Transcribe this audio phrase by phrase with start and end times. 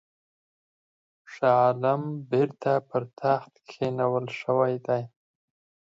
[1.33, 5.03] شاه عالم بیرته پر تخت کښېنول شوی دی.